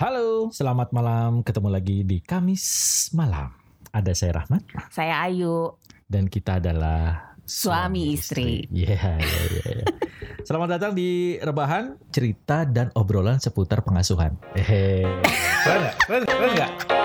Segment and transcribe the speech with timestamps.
[0.00, 1.44] Halo, selamat malam.
[1.44, 2.64] Ketemu lagi di Kamis
[3.12, 3.52] malam.
[3.92, 5.76] Ada saya Rahmat Saya Ayu.
[6.08, 8.64] dan kita adalah Suami istri.
[8.72, 9.60] Iya, iya, iya.
[9.76, 9.86] iya.
[10.48, 14.40] Selamat datang di Rebahan, cerita dan obrolan seputar pengasuhan.
[14.56, 15.04] Hehe.
[15.68, 15.96] Keren nggak?
[16.08, 16.99] Keren, keren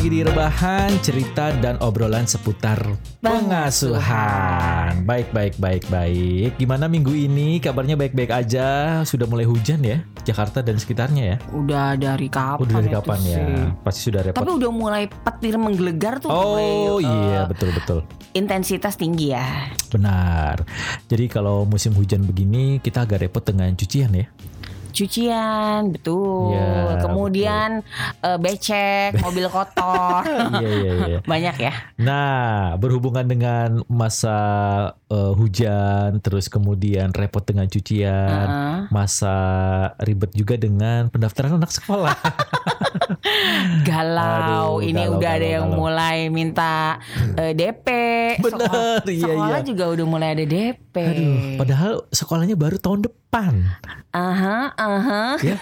[0.00, 2.80] lagi di Rebahan, cerita dan obrolan seputar
[3.20, 5.04] pengasuhan.
[5.04, 6.56] Baik, baik, baik, baik.
[6.56, 7.60] Gimana minggu ini?
[7.60, 9.04] Kabarnya baik-baik aja.
[9.04, 11.36] Sudah mulai hujan ya, Jakarta dan sekitarnya ya.
[11.52, 12.64] Udah dari kapan?
[12.64, 13.36] Udah dari kapan ya?
[13.44, 13.60] sih?
[13.84, 14.40] Pasti sudah repot.
[14.40, 16.32] Tapi udah mulai petir menggelegar tuh.
[16.32, 18.00] mulai, Oh eh, iya, betul betul.
[18.32, 19.68] Intensitas tinggi ya.
[19.92, 20.64] Benar.
[21.12, 24.24] Jadi kalau musim hujan begini kita agak repot dengan cucian ya.
[24.90, 26.52] Cucian, betul.
[26.52, 27.70] Iya, Kemudian
[28.20, 30.22] eh, becek, mobil kotor.
[30.60, 31.18] Iya iya iya.
[31.22, 31.72] Banyak ya.
[31.96, 34.36] Nah, berhubungan dengan masa
[35.06, 38.76] eh, hujan, terus kemudian repot dengan cucian, Heeh.
[38.90, 39.36] masa
[40.02, 42.12] ribet juga dengan pendaftaran anak sekolah.
[43.86, 44.78] Galau.
[44.80, 45.78] Aduh, Ini galau, udah ada galau, yang galau.
[45.78, 46.98] mulai minta
[47.40, 47.86] eh, DP.
[48.40, 49.66] Bener, Sekolah, iya, sekolah iya.
[49.66, 50.94] juga udah mulai ada DP.
[50.96, 53.52] Aduh, padahal sekolahnya baru tahun depan.
[54.10, 55.24] Aha, aha.
[55.44, 55.60] Ya.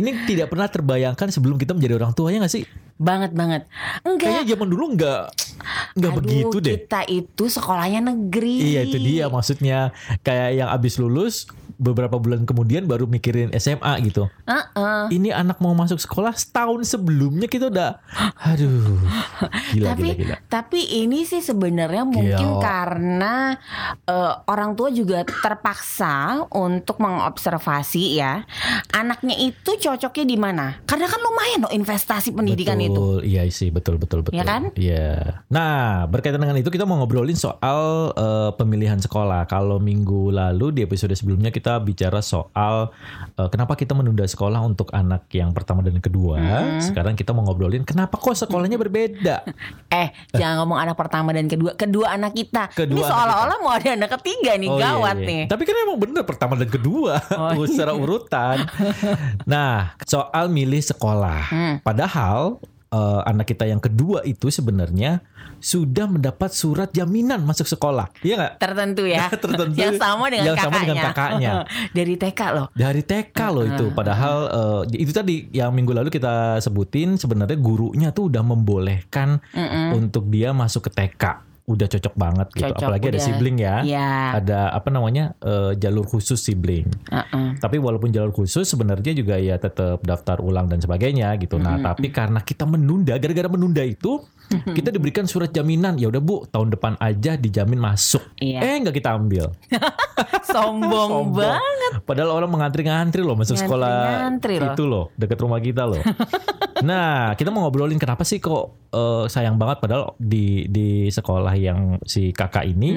[0.00, 2.64] Ini tidak pernah terbayangkan sebelum kita menjadi orang tua ya nggak sih?
[2.96, 3.68] Banget banget.
[4.00, 4.24] Enggak.
[4.28, 5.24] Kayaknya zaman dulu nggak
[6.00, 6.72] nggak Aduh, begitu deh.
[6.80, 8.74] Kita itu sekolahnya negeri.
[8.74, 9.92] Iya itu dia maksudnya
[10.24, 11.44] kayak yang abis lulus
[11.80, 14.28] beberapa bulan kemudian baru mikirin SMA gitu.
[14.44, 15.08] Heeh.
[15.08, 17.96] Ini anak mau masuk sekolah setahun sebelumnya kita udah,
[18.36, 19.00] aduh,
[19.72, 20.36] gila tapi gila gila.
[20.52, 22.60] tapi ini sih sebenarnya mungkin Gila.
[22.60, 23.34] karena
[24.04, 28.44] eh, orang tua juga terpaksa untuk mengobservasi ya
[28.92, 30.66] anaknya itu cocoknya di mana.
[30.84, 32.92] Karena kan lumayan loh investasi pendidikan itu.
[32.92, 34.36] betul, Iya sih betul betul betul.
[34.36, 34.62] Iya kan?
[34.74, 35.40] Iya.
[35.48, 39.46] Nah berkaitan dengan itu kita mau ngobrolin soal eh, pemilihan sekolah.
[39.46, 42.90] Kalau minggu lalu di episode sebelumnya kita bicara soal
[43.38, 46.40] eh, kenapa kita menunda sekolah untuk anak yang pertama dan kedua.
[46.40, 46.82] Hmm.
[46.82, 49.44] Sekarang kita mau ngobrolin kenapa kok sekolahnya berbeda.
[49.90, 52.70] Eh, jangan ngomong anak pertama dan kedua, kedua anak kita.
[52.70, 55.26] Kedua ini seolah-olah mau ada anak ketiga nih, Oh, iya, gawat iya.
[55.26, 55.42] nih.
[55.50, 57.18] Tapi kan emang bener pertama dan kedua
[57.58, 58.70] Oh, secara urutan.
[59.50, 61.42] Nah, soal milih sekolah.
[61.50, 61.74] Hmm.
[61.82, 65.22] Padahal eh, anak kita yang kedua itu sebenarnya
[65.60, 68.08] sudah mendapat surat jaminan masuk sekolah.
[68.24, 68.52] Iya nggak?
[68.56, 69.28] Tertentu ya.
[69.32, 69.76] Tertentu.
[69.76, 70.84] yang sama dengan Yang sama kakaknya.
[70.88, 71.50] dengan kakaknya.
[71.96, 72.66] Dari TK loh.
[72.72, 73.86] Dari TK loh itu.
[73.92, 74.36] Padahal
[74.88, 80.00] eh, itu tadi yang minggu lalu kita sebutin sebenarnya gurunya tuh udah membolehkan Mm-mm.
[80.00, 81.49] untuk dia masuk ke TK.
[81.70, 82.66] Udah cocok banget gitu.
[82.66, 83.26] Cocok, Apalagi ada udah.
[83.30, 83.76] sibling ya.
[83.80, 84.10] Iya.
[84.36, 85.24] Ada apa namanya?
[85.38, 86.90] eh, jalur khusus sibling.
[87.06, 87.48] Heeh.
[87.56, 91.56] Tapi walaupun jalur khusus sebenarnya juga ya tetap daftar ulang dan sebagainya gitu.
[91.56, 94.18] Nah, tapi karena kita menunda, gara-gara menunda itu
[94.50, 95.94] kita diberikan surat jaminan.
[95.94, 98.34] Ya udah Bu, tahun depan aja dijamin masuk.
[98.36, 98.58] Iya.
[98.60, 99.54] Eh nggak kita ambil.
[100.42, 102.02] Sombong, banget.
[102.02, 104.74] Padahal orang mengantri-ngantri loh masuk sekolah Ngantri-ngantri loh.
[104.74, 106.02] itu loh, dekat rumah kita loh.
[106.82, 111.78] nah, kita mau ngobrolin kenapa sih kok eh, sayang banget padahal di di sekolah yang
[112.02, 112.90] si kakak ini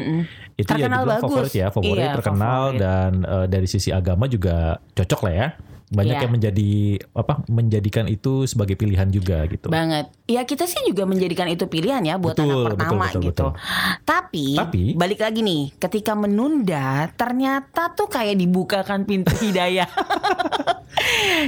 [0.53, 1.29] itu ya Terkenal dibilang bagus.
[1.29, 2.79] favorit ya, favorit Iya, terkenal favorit.
[2.79, 4.55] dan eh, dari sisi agama juga
[4.91, 5.47] cocok lah ya.
[5.93, 6.23] Banyak Iya.
[6.25, 6.71] yang menjadi
[7.13, 9.69] apa menjadikan itu sebagai pilihan juga gitu.
[9.69, 10.09] Banget.
[10.25, 13.47] Ya kita sih juga menjadikan itu pilihan ya buat Betul, anak betul, pertama betul, gitu.
[14.03, 19.87] Tapi, Tapi- balik lagi nih, ketika menunda ternyata tuh kayak dibukakan pintu hidayah.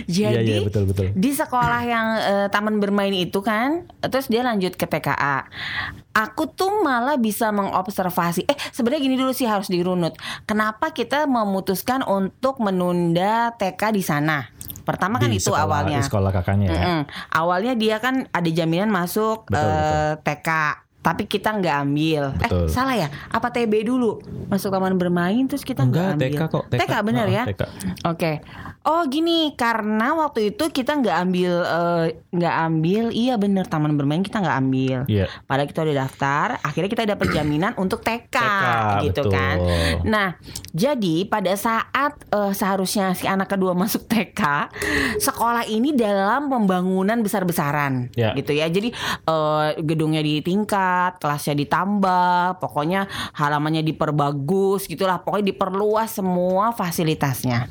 [0.06, 1.14] Jadi iya betul betul.
[1.16, 5.48] di sekolah yang eh, taman bermain itu kan, terus dia lanjut ke TKA.
[6.16, 8.48] Aku tuh malah bisa mengobservasi.
[8.48, 10.16] Eh, sebenarnya gini dulu sih harus dirunut.
[10.46, 14.48] Kenapa kita memutuskan untuk menunda TK di sana?
[14.82, 16.00] Pertama kan Di itu sekolah- awalnya.
[16.00, 16.80] di sekolah kakaknya ya.
[16.80, 17.02] Mm-mm.
[17.32, 20.50] Awalnya dia kan ada jaminan masuk Betul, eh, TK,
[21.06, 22.34] tapi kita nggak ambil.
[22.34, 22.66] Betul.
[22.66, 23.08] Eh salah ya?
[23.30, 24.18] Apa TB dulu?
[24.50, 26.34] Masuk taman bermain terus kita nggak ambil.
[26.34, 26.64] TK kok.
[26.74, 27.44] TK, bener Ah, ya?
[27.46, 27.62] TK.
[28.04, 28.32] Oke.
[28.86, 33.04] Oh gini, karena waktu itu kita nggak ambil eh, nggak ambil.
[33.10, 34.98] Iya bener taman bermain kita nggak ambil.
[35.06, 35.26] Iya.
[35.44, 38.66] Padahal kita udah daftar, akhirnya kita dapat jaminan untuk TK, TK,
[39.04, 39.32] gitu betul.
[39.32, 39.58] kan.
[40.04, 40.28] Nah,
[40.72, 44.42] jadi pada saat eh, seharusnya si anak kedua masuk TK,
[45.18, 48.34] sekolah ini dalam pembangunan besar-besaran, Ya.
[48.34, 48.70] gitu ya.
[48.70, 48.90] Jadi
[49.26, 55.20] eh, gedungnya ditingkat, kelasnya ditambah, pokoknya halamannya diperbagus, gitulah.
[55.20, 57.68] Pokoknya diperluas semua fasilitasnya.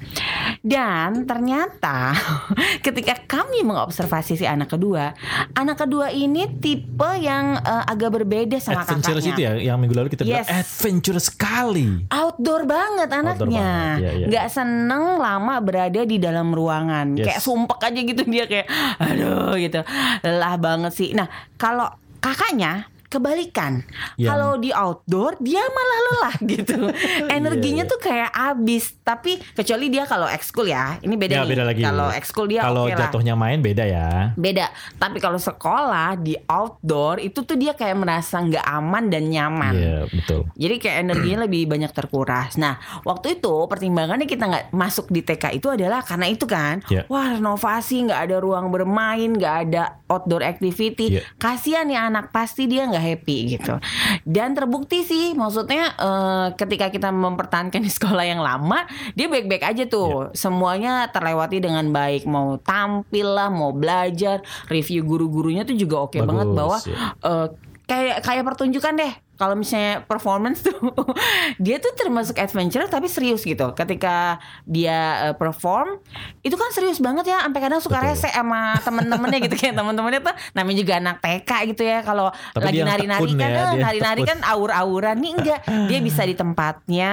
[0.60, 2.16] Dan ternyata
[2.86, 5.12] ketika kami mengobservasi si anak kedua,
[5.52, 9.34] anak kedua ini tipe yang eh, agak berbeda sama Adventurous kakaknya.
[9.36, 10.50] itu ya yang minggu lalu kita bilang Yes.
[10.50, 12.08] adventurous sekali.
[12.10, 14.26] Outdoor banget anaknya, banget, iya, iya.
[14.26, 17.24] nggak seneng lama berada di dalam ruangan, Yes.
[17.28, 18.66] kayak sumpek aja gitu dia kayak,
[18.98, 19.80] aduh gitu,
[20.22, 21.10] lelah banget sih.
[21.12, 21.86] Nah kalau
[22.18, 23.86] kakaknya kebalikan.
[24.16, 26.76] Yang- Kalau di outdoor dia malah lelah gitu.
[27.30, 27.92] Energinya Iya, iya.
[27.92, 28.84] tuh kayak abis.
[29.00, 31.50] Tapi kecuali dia kalau ekskul ya, ini beda Ya, nih.
[31.50, 31.82] beda lagi.
[31.82, 32.98] Kalau ekskul dia Kalau oke lah.
[33.00, 34.08] jatuhnya main beda ya.
[34.34, 34.66] Beda.
[34.94, 39.74] Tapi kalau sekolah di outdoor itu tuh dia kayak merasa nggak aman dan nyaman.
[39.74, 40.40] Iya, betul.
[40.54, 42.56] Jadi kayak energinya lebih banyak terkuras.
[42.56, 47.04] Nah, waktu itu pertimbangannya kita nggak masuk di TK itu adalah karena itu kan, Iya.
[47.06, 51.18] wah renovasi nggak ada ruang bermain, nggak ada outdoor activity.
[51.18, 51.22] Iya.
[51.36, 53.76] Kasihan ya anak pasti dia nggak happy gitu.
[54.24, 59.84] Dan terbukti sih, maksudnya eh, ketika kita mempertahankan di sekolah yang lama, dia baik-baik aja
[59.84, 60.32] tuh.
[60.32, 60.48] Iya.
[60.48, 62.24] Semuanya terlewati dengan baik.
[62.24, 64.40] Mau tampil lah, mau belajar,
[64.72, 66.96] review guru-gurunya tuh juga oke Bagus, banget bahwa ya.
[67.20, 67.48] eh,
[67.84, 70.74] kayak kayak pertunjukan deh kalau misalnya performance tuh
[71.64, 75.98] dia tuh termasuk adventure tapi serius gitu ketika dia eh, perform
[76.42, 78.10] itu kan serius banget ya sampai kadang suka Betul.
[78.14, 82.74] rese sama temen-temennya gitu kayak temen-temennya tuh namanya juga anak TK gitu ya kalau lagi
[82.78, 87.12] dia nari-nari kan ya, eh, dia nari-nari kan aur-auran nih enggak dia bisa di tempatnya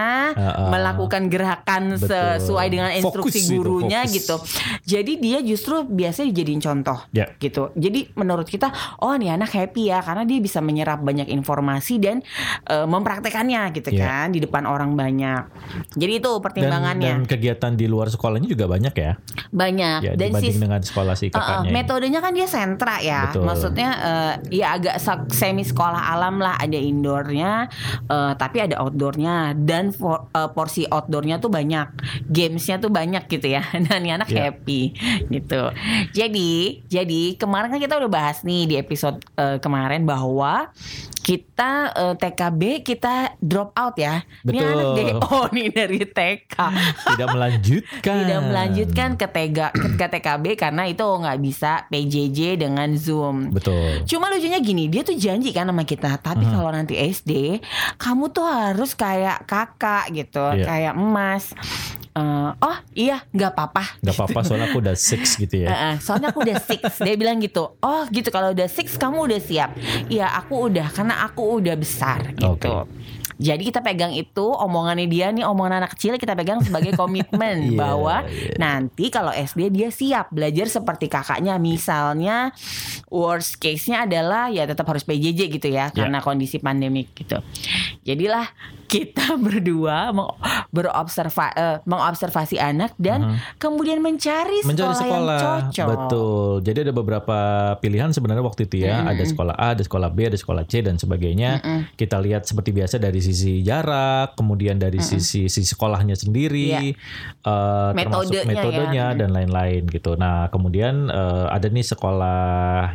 [0.69, 2.09] melakukan gerakan Betul.
[2.09, 4.15] sesuai dengan instruksi Fokus gurunya fokus.
[4.17, 4.35] gitu
[4.85, 7.27] jadi dia justru biasanya dijadiin contoh Ya.
[7.37, 7.73] gitu.
[7.75, 8.71] Jadi menurut kita,
[9.01, 12.19] oh nih anak happy ya karena dia bisa menyerap banyak informasi dan
[12.67, 14.03] eh, mempraktekannya gitu Iya.
[14.03, 15.43] kan di depan orang banyak.
[15.93, 19.13] Jadi itu Dan, pertimbangannya dan kegiatan di luar sekolahnya juga banyak ya.
[19.49, 21.63] banyak Ya dan dibanding sis- dengan sekolah si Uh, uh, kakaknya.
[21.63, 21.71] ini.
[21.73, 23.43] metodenya kan dia sentra ya, Betul.
[23.45, 24.95] maksudnya uh, ya agak
[25.29, 27.71] semi sekolah alam lah, ada indoornya,
[28.05, 31.87] uh, tapi ada outdoornya dan for- uh, porsi outdoornya tuh banyak,
[32.25, 34.49] gamesnya tuh banyak gitu ya, dan anak Ya.
[34.49, 34.91] happy
[35.27, 35.71] gitu.
[36.11, 40.71] Jadi, jadi kemarin kan kita udah bahas nih di episode uh, kemarin bahwa
[41.21, 44.25] kita uh, TKB kita drop out ya.
[44.41, 44.65] Ini Betul.
[44.67, 46.55] anak DO nih dari TK
[47.05, 48.15] Tidak melanjutkan.
[48.19, 53.53] tidak melanjutkan ke, tega, ke TKB karena itu nggak bisa PJJ dengan Zoom.
[53.53, 54.01] Betul.
[54.03, 56.17] Cuma lucunya gini, dia tuh janji kan sama kita.
[56.17, 56.53] Tapi Hmm.
[56.53, 57.61] kalau nanti SD,
[57.95, 60.65] kamu tuh harus kayak kakak gitu, Iya.
[60.65, 61.53] kayak emas.
[62.11, 64.03] Eh, oh iya, nggak apa-apa.
[64.03, 65.67] Gak apa-apa soalnya aku udah six gitu ya.
[65.71, 69.31] Eh, eh, soalnya aku udah six Dia bilang gitu Oh gitu kalau udah six kamu
[69.31, 69.69] udah siap
[70.11, 72.69] Iya aku udah Karena aku udah besar gitu Oke.
[73.41, 77.77] Jadi kita pegang itu Omongannya dia nih Omongan anak kecil Kita pegang sebagai komitmen Iya,
[77.77, 78.53] Bahwa iya.
[78.59, 82.53] nanti kalau SD dia siap Belajar seperti kakaknya Misalnya
[83.09, 87.41] Worst case-nya adalah Ya tetap harus PJJ gitu ya Karena kondisi pandemik gitu
[88.05, 88.45] Jadilah
[88.91, 90.11] kita berdua
[90.69, 95.87] berobserva eh, mengobservasi anak dan kemudian mencari sekolah, Mencari sekolah, yang cocok.
[95.87, 96.51] betul.
[96.61, 97.37] Jadi ada beberapa
[97.79, 99.03] pilihan sebenarnya waktu itu ya.
[99.03, 101.63] Ada sekolah A, ada sekolah B, ada sekolah C dan sebagainya.
[101.95, 106.81] Kita lihat seperti biasa dari sisi jarak, kemudian dari sisi sisi sekolahnya sendiri, Iya.
[106.81, 108.49] eh, termasuk Metodenya ya.
[108.49, 110.11] metodenya dan lain-lain gitu.
[110.15, 112.41] Nah kemudian eh, ada nih sekolah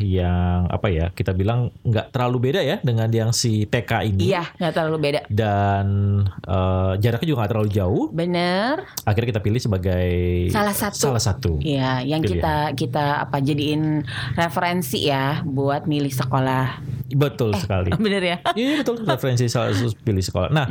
[0.00, 1.06] yang apa ya?
[1.10, 4.32] Kita bilang nggak terlalu beda ya dengan yang si TK ini.
[4.32, 5.20] Iya, nggak terlalu beda.
[5.30, 5.85] Dan
[6.26, 8.04] eh, jaraknya juga nggak terlalu jauh.
[8.12, 8.86] Bener.
[9.04, 10.10] Akhirnya kita pilih sebagai
[10.52, 11.02] Salah satu.
[11.12, 11.52] Salah satu.
[11.62, 12.40] Iya, yang Pilihan.
[12.40, 14.04] kita kita apa jadiin
[14.36, 16.80] referensi ya buat milih sekolah.
[17.14, 17.94] Betul sekali.
[18.04, 18.38] Bener ya?
[18.58, 20.50] Iya betul referensi salah satu pilih sekolah.
[20.50, 20.66] Nah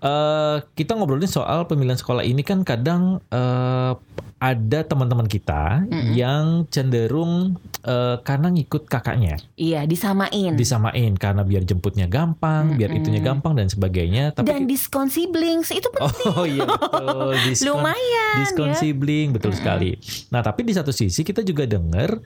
[0.00, 3.92] eh, kita ngobrolin soal pemilihan sekolah ini kan kadang eh,
[4.40, 5.84] ada teman-teman kita
[6.16, 10.52] yang cenderung eh, karena ngikut kakaknya Iya, disamain.
[10.52, 14.32] disamain karena biar jemputnya gampang, biar itunya gampang dan sebagainya.
[14.32, 16.26] Tapi dan diskon siblings itu penting.
[16.30, 18.76] Oh iya betul diskon, Lumayan, diskon ya.
[18.76, 19.96] sibling betul sekali.
[20.28, 22.20] Nah tapi di satu sisi kita juga dengar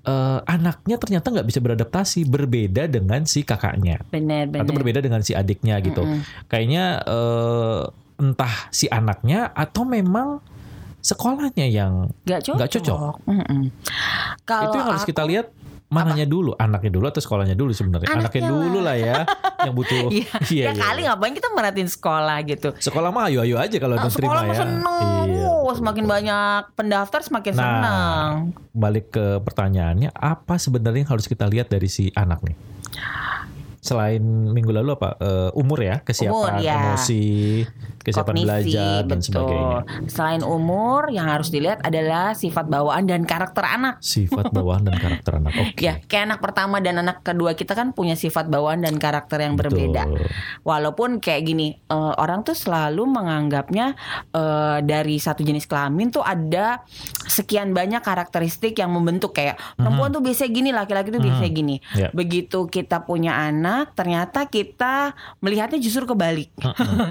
[0.00, 4.62] eh, anaknya ternyata nggak bisa beradaptasi berbeda dengan si kakaknya Bener, bener.
[4.62, 6.02] atau berbeda dengan si adiknya gitu.
[6.46, 7.82] Kayaknya eh,
[8.18, 10.44] entah si anaknya atau memang
[11.00, 12.56] sekolahnya yang Gak cocok.
[12.56, 13.14] Nggak cocok.
[13.26, 13.62] Mm-mm.
[14.42, 15.46] Kalau itu yang harus aku- kita lihat
[15.88, 18.06] mananya dulu, anaknya dulu atau sekolahnya dulu sebenarnya.
[18.06, 19.16] Anaknya, Anaknya dulu lah ya
[19.66, 20.06] yang butuh.
[20.06, 21.08] Iya, Iya, ya iya, kali iya.
[21.10, 22.68] ngapain kita merhatiin sekolah gitu.
[22.78, 24.54] Sekolah mah ayo-ayo aja kalau Ah, udah terima sekolah ya.
[24.56, 25.26] seneng.
[25.26, 26.14] Iya, semakin betul.
[26.14, 28.30] banyak pendaftar semakin Nah, senang.
[28.70, 32.54] balik ke pertanyaannya, apa sebenarnya yang harus kita lihat dari si anak nih?
[33.80, 34.20] Selain
[34.52, 35.16] minggu lalu apa?
[35.16, 36.76] Eh, umur ya, kesiapan Umur, ya.
[36.92, 37.64] emosi,
[38.04, 39.26] kesiapan Kognisi, belajar dan betul.
[39.32, 39.78] sebagainya.
[40.12, 43.96] Selain umur, yang harus dilihat adalah sifat bawaan dan karakter anak.
[44.04, 45.52] Sifat bawaan dan karakter anak.
[45.56, 45.80] Oke.
[45.80, 49.56] Ya, kayak anak pertama dan anak kedua kita kan punya sifat bawaan dan karakter yang
[49.56, 49.72] Betul.
[49.72, 50.02] berbeda.
[50.60, 53.96] Walaupun kayak gini, eh, orang tuh selalu menganggapnya
[54.36, 56.84] eh, dari satu jenis kelamin tuh ada
[57.30, 61.76] sekian banyak karakteristik yang membentuk kayak perempuan tuh biasanya gini, laki-laki tuh biasanya gini.
[61.96, 62.12] Ya.
[62.12, 66.52] Begitu kita punya anak, anak ternyata kita melihatnya justru kebalik.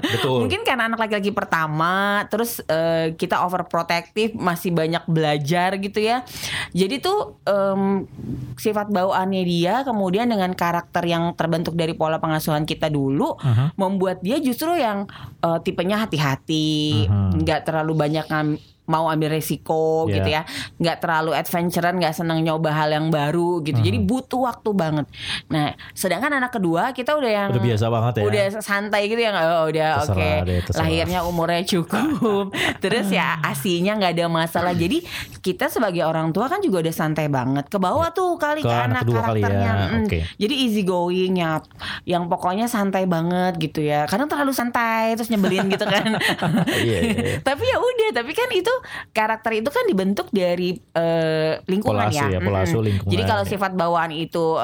[0.06, 0.38] Betul.
[0.46, 6.22] Mungkin karena anak laki-laki pertama, terus eh, kita overprotective, masih banyak belajar gitu ya.
[6.70, 8.06] Jadi tuh em,
[8.54, 13.74] sifat bawaannya dia, kemudian dengan karakter yang terbentuk dari pola pengasuhan kita dulu, Mhm.
[13.74, 15.10] membuat dia justru yang
[15.40, 17.42] eh, tipenya hati-hati, Mhm.
[17.42, 19.70] nggak terlalu banyak ngam- mau ambil resiko
[20.02, 20.14] Iya.
[20.16, 20.42] gitu ya,
[20.76, 23.78] nggak terlalu adventurean, nggak senang nyoba hal yang baru gitu.
[23.78, 24.06] Jadi Mhm.
[24.06, 25.06] butuh waktu banget.
[25.46, 28.22] Nah, sedangkan anak kedua kita udah yang Udah biasa banget ya.
[28.24, 30.82] udah santai gitu yang oh udah oke deh, terserah.
[30.82, 32.50] lahirnya umurnya cukup
[32.82, 34.98] terus ya asinya nggak ada masalah jadi
[35.38, 38.74] kita sebagai orang tua kan juga udah santai banget ke bawah tuh kali Ke ke,
[38.74, 39.96] anak anak kedua kali ya, karakternya Mm.
[40.00, 40.18] oke.
[40.36, 41.60] jadi easy going ya
[42.04, 46.16] yang pokoknya santai banget gitu ya kadang terlalu santai terus nyebelin gitu kan
[46.80, 47.36] Iya, iya, iya.
[47.40, 48.72] tapi ya udah tapi kan itu
[49.10, 53.72] karakter itu kan dibentuk dari eh, lingkungan Pola ya ya, pola lingkungan, jadi kalau sifat
[53.74, 54.56] bawaan itu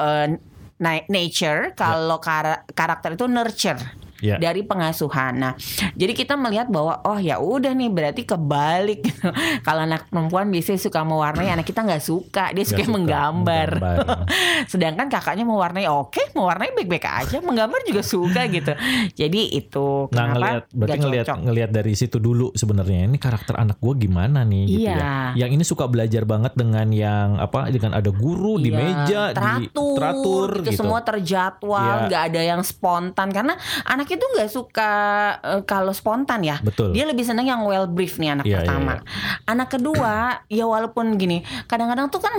[0.77, 3.81] na- nature kalau kara- karakter itu nurture
[4.17, 4.37] Ya.
[4.37, 5.37] dari pengasuhan.
[5.37, 5.53] Nah,
[5.93, 9.03] jadi kita melihat bahwa oh ya udah nih berarti kebalik.
[9.03, 9.29] gitu.
[9.67, 13.69] Kalau anak perempuan biasanya suka mewarnai, anak kita nggak suka, dia suka, Nggak suka, menggambar.
[13.77, 13.97] menggambar.
[14.71, 18.73] Sedangkan kakaknya mewarnai oke, mewarnai baik-baik aja, menggambar juga suka gitu.
[19.13, 23.53] Jadi itu Nah kenapa ngelihat berarti nggak ngelihat ngelihat dari situ dulu sebenarnya ini karakter
[23.53, 24.97] anak gue gimana nih gitu Iya.
[24.97, 25.15] ya.
[25.37, 29.35] Yang ini suka belajar banget dengan yang apa dengan ada guru di Iya, meja di
[29.37, 30.79] teratur, teratur gitu, gitu.
[30.79, 32.05] semua terjadwal, Iya.
[32.09, 34.91] nggak ada yang spontan karena anak itu nggak suka
[35.37, 36.57] eh, kalau spontan ya.
[36.59, 36.91] Betul.
[36.91, 38.93] Dia lebih seneng yang well brief nih anak Iya, pertama.
[38.93, 39.01] iya,
[39.45, 40.13] Anak kedua,
[40.47, 42.33] ya walaupun gini, kadang-kadang tuh kan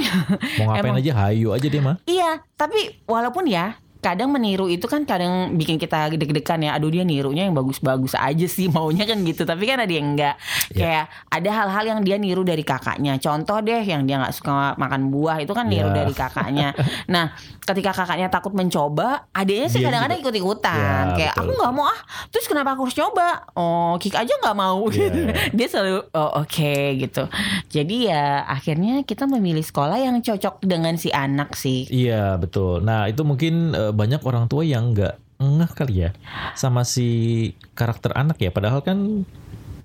[0.57, 1.97] Mau ngapain emang- aja hayu aja dia mah.
[2.05, 6.78] Iya, tapi walaupun ya kadang meniru itu kan kadang bikin kita deg-degan ya.
[6.78, 9.43] Aduh dia nirunya yang bagus-bagus aja sih maunya kan gitu.
[9.43, 10.38] Tapi kan ada yang enggak.
[10.71, 10.78] Iya.
[10.78, 13.19] Kayak ada hal-hal yang dia niru dari kakaknya.
[13.19, 15.97] Contoh deh yang dia nggak suka makan buah itu kan niru Iya.
[16.05, 16.69] dari kakaknya.
[17.09, 17.33] Nah,
[17.64, 21.05] ketika kakaknya takut mencoba, adiknya sih Dia kadang-kadang ikut-ikutan.
[21.14, 22.00] Ya, Kayak betul, aku nggak mau ah.
[22.28, 23.28] Terus kenapa aku harus coba?
[23.57, 25.19] Oh, Kik aja nggak mau Iya, gitu.
[25.25, 25.33] iya.
[25.57, 27.25] Dia selalu oh oke gitu.
[27.69, 31.88] Jadi ya akhirnya kita memilih sekolah yang cocok dengan si anak sih.
[31.88, 32.85] Iya betul.
[32.85, 36.11] Nah itu mungkin banyak orang tua yang nggak ngeh kali ya
[36.59, 37.07] sama si
[37.78, 38.50] karakter anak ya.
[38.50, 39.23] Padahal kan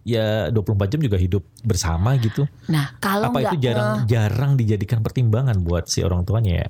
[0.04, 2.44] ya 24 jam juga hidup bersama gitu.
[2.68, 6.70] Nah, kalau Apa itu jarang ngeh, jarang dijadikan pertimbangan buat si orang tuanya ya?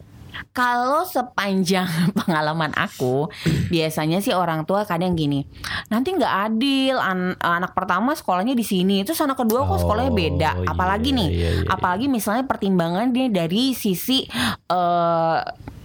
[0.49, 1.85] kalau sepanjang
[2.17, 3.29] pengalaman aku,
[3.69, 5.45] biasanya sih orang tua kadang gini,
[5.93, 10.17] nanti nggak adil, an- anak pertama sekolahnya di sini, terus anak kedua kok sekolahnya Oh,
[10.17, 10.49] beda.
[10.65, 14.25] Apalagi iya, nih, iya, iya, apalagi misalnya pertimbangan dia dari sisi
[14.73, 15.37] eh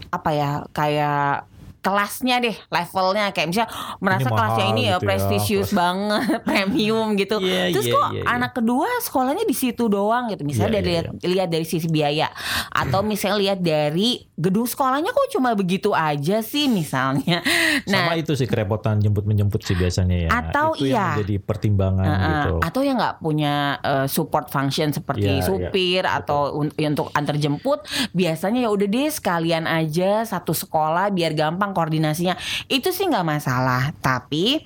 [0.08, 1.44] apa ya, kayak
[1.78, 3.70] kelasnya deh, levelnya kayak misalnya
[4.04, 7.36] merasa Ini kelasnya ini ya gitu ya, prestisius kelas- banget, premium gitu.
[7.38, 8.24] Iya, Terus iya, kok iya, iya.
[8.28, 10.42] anak kedua sekolahnya di situ doang gitu.
[10.42, 12.28] Misalnya Iya, dari lihat, lihat dari sisi biaya
[12.68, 17.42] atau misalnya lihat dari gedung sekolahnya kok cuma begitu aja sih misalnya.
[17.86, 20.30] Sama Nah, itu sih kerepotan jemput menjemput sih biasanya ya.
[20.30, 21.06] Atau itu yang iya.
[21.18, 22.26] menjadi pertimbangan Uh-uh.
[22.28, 22.52] gitu.
[22.62, 27.82] Atau yang nggak punya uh, support function seperti supir atau un- untuk antar jemput,
[28.12, 32.36] biasanya ya udah deh sekalian aja satu sekolah biar gampang koordinasinya.
[32.66, 33.92] Itu sih nggak masalah.
[33.98, 34.60] Tapi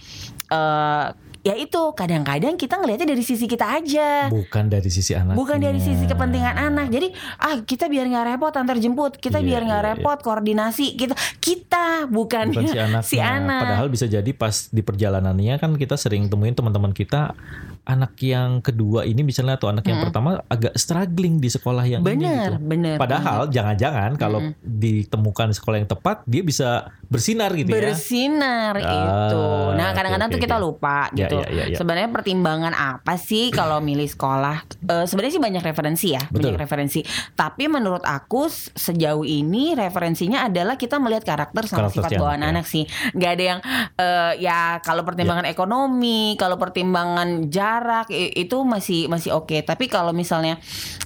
[0.50, 4.30] uh, ya itu kadang-kadang kita ngelihatnya dari sisi kita aja.
[4.30, 5.34] Bukan dari sisi anak.
[5.34, 6.86] Bukan dari sisi kepentingan anak.
[6.88, 7.10] Jadi
[7.42, 9.94] ah kita biar nggak repot antar jemput, kita Iya, biar nggak iya, iya.
[9.98, 10.94] repot koordinasi.
[10.94, 13.02] Kita kita bukan, Bukan si anak.
[13.02, 13.62] si anak.
[13.66, 17.34] Padahal bisa jadi pas di perjalanannya kan kita sering temuin teman-teman kita
[17.82, 22.14] anak yang kedua ini misalnya atau anak yang pertama agak struggling di sekolah yang ini
[22.14, 22.54] bener, gitu.
[22.62, 22.94] bener.
[22.94, 27.90] Padahal jangan-jangan kalau ditemukan sekolah yang tepat dia bisa bersinar gitu ya.
[27.90, 29.44] bersinar Ah, itu.
[29.74, 30.64] Nah, kadang-kadang oke, tuh kita oke.
[30.64, 31.42] lupa Ya, gitu.
[31.42, 31.76] ya, ya, ya.
[31.76, 34.62] Sebenarnya pertimbangan apa sih kalau milih sekolah?
[34.78, 36.54] Eh, sebenarnya sih banyak referensi ya, Betul.
[36.54, 37.00] banyak referensi.
[37.34, 38.46] Tapi menurut aku
[38.78, 42.50] sejauh ini referensinya adalah kita melihat karakter sama Karakter sifat si bawaan anak, ya.
[42.54, 42.84] anak sih.
[43.18, 43.60] Nggak ada yang
[43.98, 47.71] eh, ya kalau pertimbangan ekonomi, kalau pertimbangan jarak
[48.08, 49.56] i- itu masih masih oke.
[49.62, 50.58] Tapi kalau misalnya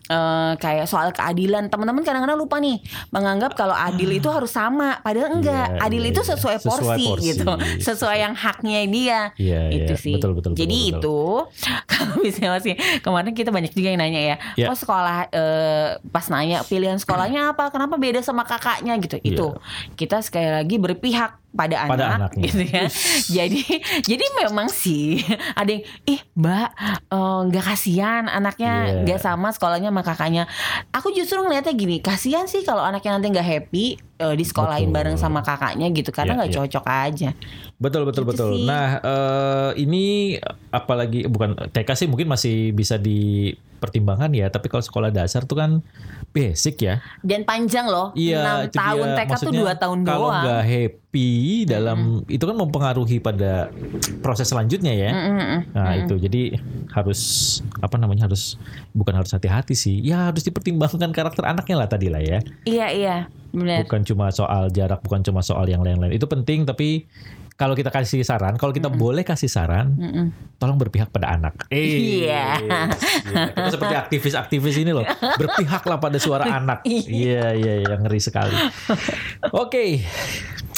[0.07, 2.79] eh, kayak soal keadilan, teman-teman kadang-kadang lupa nih
[3.11, 5.67] menganggap kalau adil itu harus sama, padahal enggak.
[5.69, 6.31] Iya, adil iya, itu iya.
[6.33, 7.27] sesuai Sesuai porsi, porsi.
[7.29, 7.51] gitu,
[7.83, 9.21] sesuai yang haknya dia.
[9.35, 9.99] Iya, itu iya.
[9.99, 10.15] sih.
[10.15, 11.01] Betul, betul, Jadi betul.
[11.03, 11.19] itu
[11.91, 14.67] kalau misalnya masih kemarin kita banyak juga yang nanya ya, Iya.
[14.71, 19.19] kok sekolah eh, pas nanya pilihan sekolahnya apa, kenapa beda sama kakaknya gitu.
[19.19, 19.35] Iya.
[19.35, 19.47] Itu
[19.95, 22.43] kita sekali lagi berpihak pada, Pada anak anaknya.
[22.45, 22.85] gitu ya.
[23.33, 23.61] jadi
[24.05, 26.69] jadi memang sih ada yang ih Mbak
[27.09, 29.03] eh, nggak kasihan anaknya Iya.
[29.03, 30.45] nggak sama sekolahnya sama kakaknya.
[30.91, 34.97] Aku justru ngeliatnya gini, kasihan sih kalau anaknya nanti nggak happy eh, di sekolahin Betul.
[34.97, 36.57] bareng sama kakaknya gitu karena Iya, nggak iya.
[36.61, 37.29] cocok aja.
[37.77, 38.51] Betul betul Gitu betul.
[38.53, 38.65] sih.
[38.65, 40.37] Nah eh, ini
[40.69, 44.49] apalagi bukan TK sih mungkin masih bisa di pertimbangan ya.
[44.49, 45.71] Tapi kalau sekolah dasar tuh kan
[46.33, 47.01] basic ya.
[47.25, 48.13] Dan panjang loh.
[48.13, 49.17] Iya, 6 itu tahun dia.
[49.17, 50.43] TK tuh Maksudnya 2 tahun Kalau doang.
[50.45, 51.33] nggak happy
[51.65, 53.73] dalam itu kan mempengaruhi pada
[54.21, 55.11] proses selanjutnya ya.
[55.17, 55.61] Mm-mm.
[55.73, 56.61] Nah itu jadi
[56.93, 57.21] harus
[57.81, 58.61] apa namanya harus
[58.93, 60.01] bukan harus hati-hati sih.
[60.05, 62.45] Ya harus dipertimbangkan karakter anaknya lah tadi lah ya.
[62.69, 63.17] Iya, iya.
[63.57, 63.89] Benar.
[63.89, 66.13] Bukan cuma soal jarak, bukan cuma soal yang lain-lain.
[66.13, 67.09] Itu penting tapi
[67.57, 70.27] kalau kita kasih saran, kalau kita boleh kasih saran, Mm-mm.
[70.57, 71.65] tolong berpihak pada anak.
[71.69, 72.61] Eh, Iya.
[72.61, 72.81] iya.
[73.49, 75.09] Kita seperti aktivis-aktivis ini loh,
[75.41, 76.85] berpihaklah pada suara anak.
[76.85, 78.53] Iya, iya, iya, ngeri sekali.
[79.51, 80.05] Oke.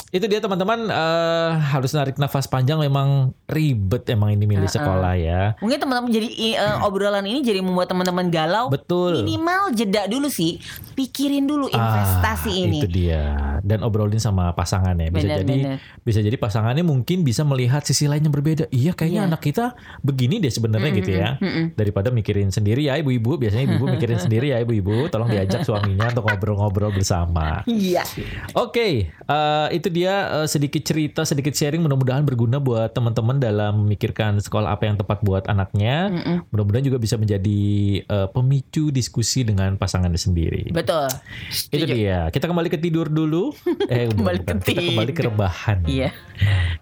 [0.09, 5.53] Itu dia teman-teman eh, harus narik nafas panjang memang ribet emang ini milih sekolah ya.
[5.61, 8.73] Mungkin teman-teman jadi eh, obrolan ini jadi membuat teman-teman galau.
[8.73, 9.21] Betul.
[9.21, 10.65] Minimal jeda dulu sih.
[10.97, 12.79] Pikirin dulu investasi Ah, ini.
[12.81, 13.58] Itu dia.
[13.69, 15.13] Dan obrolin sama pasangannya.
[15.13, 15.79] Bisa Benar, jadi benar.
[16.01, 18.65] bisa jadi pasangannya mungkin bisa melihat sisi lain yang berbeda.
[18.73, 19.29] Iya, kayaknya Iya.
[19.29, 19.65] anak kita
[20.01, 21.37] begini deh sebenarnya gitu ya.
[21.77, 26.25] Daripada mikirin sendiri ya ibu-ibu, biasanya ibu mikirin sendiri ya ibu-ibu, tolong diajak suaminya untuk
[26.25, 27.61] ngobrol-ngobrol bersama.
[27.69, 28.09] Iya.
[28.57, 34.41] Oke, eh, itu dia eh, sedikit cerita, sedikit sharing mudah-mudahan berguna buat teman-teman dalam memikirkan
[34.41, 36.09] sekolah apa yang tepat buat anaknya.
[36.49, 37.61] Mudah-mudahan juga bisa menjadi
[38.01, 40.71] eh, pemicu diskusi dengan pasangannya sendiri.
[40.71, 41.11] Betul.
[41.69, 42.31] Itu dia.
[42.31, 43.51] Kita kembali ke tidur dulu.
[43.89, 44.57] Eh, Kembali bukan.
[44.59, 45.79] ke Kita kembali ke rebahan.
[45.85, 46.11] Iya.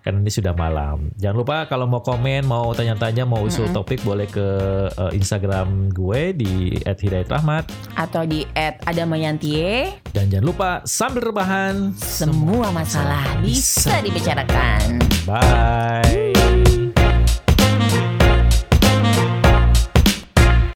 [0.00, 1.10] Karena ini sudah malam.
[1.16, 4.46] Jangan lupa kalau mau komen, mau tanya-tanya, mau usul topik boleh ke
[4.88, 10.02] eh, Instagram gue di @hidayatrahmat Atau di Adamayantie.
[10.10, 14.98] dan jangan lupa sambil rebahan Semua masalah bisa dibicarakan.
[15.24, 16.25] Bye.